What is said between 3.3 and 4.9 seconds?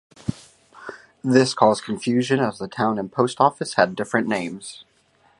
office had different names.